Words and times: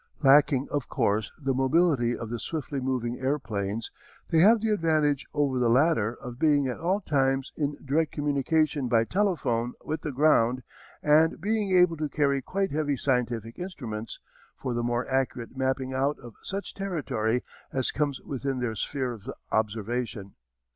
Lacking 0.23 0.67
of 0.71 0.89
course 0.89 1.31
the 1.39 1.53
mobility 1.53 2.17
of 2.17 2.31
the 2.31 2.39
swiftly 2.39 2.79
moving 2.79 3.19
airplanes, 3.19 3.91
they 4.31 4.39
have 4.39 4.59
the 4.59 4.71
advantage 4.71 5.27
over 5.31 5.59
the 5.59 5.69
latter 5.69 6.15
of 6.15 6.39
being 6.39 6.67
at 6.67 6.79
all 6.79 7.01
times 7.01 7.51
in 7.55 7.77
direct 7.85 8.11
communication 8.11 8.87
by 8.87 9.03
telephone 9.03 9.73
with 9.85 10.01
the 10.01 10.11
ground 10.11 10.63
and 11.03 11.39
being 11.39 11.77
able 11.77 11.97
to 11.97 12.09
carry 12.09 12.41
quite 12.41 12.71
heavy 12.71 12.97
scientific 12.97 13.59
instruments 13.59 14.19
for 14.57 14.73
the 14.73 14.81
more 14.81 15.07
accurate 15.07 15.55
mapping 15.55 15.93
out 15.93 16.17
of 16.17 16.33
such 16.41 16.73
territory 16.73 17.43
as 17.71 17.91
comes 17.91 18.19
within 18.21 18.59
their 18.59 18.73
sphere 18.73 19.11
of 19.11 19.29
observation. 19.51 20.33